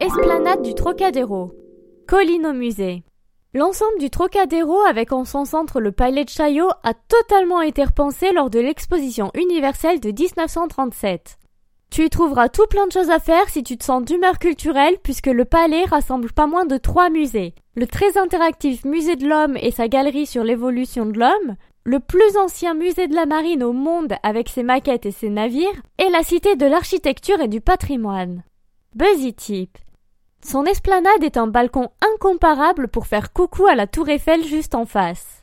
[0.00, 1.50] Esplanade du Trocadéro.
[2.06, 3.02] Colline au musée.
[3.52, 8.30] L'ensemble du Trocadéro avec en son centre le palais de Chaillot a totalement été repensé
[8.32, 11.38] lors de l'exposition universelle de 1937.
[11.90, 14.98] Tu y trouveras tout plein de choses à faire si tu te sens d'humeur culturelle
[15.02, 17.56] puisque le palais rassemble pas moins de trois musées.
[17.74, 22.36] Le très interactif musée de l'homme et sa galerie sur l'évolution de l'homme, le plus
[22.36, 26.22] ancien musée de la marine au monde avec ses maquettes et ses navires, et la
[26.22, 28.44] cité de l'architecture et du patrimoine.
[28.94, 29.76] Buzzy Tip.
[30.42, 34.86] Son esplanade est un balcon incomparable pour faire coucou à la tour Eiffel juste en
[34.86, 35.36] face.